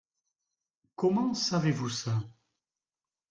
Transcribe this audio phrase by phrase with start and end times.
[0.95, 2.23] Comment savez-vous ça?